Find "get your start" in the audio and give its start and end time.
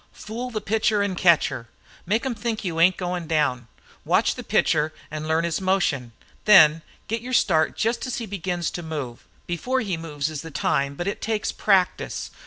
7.07-7.77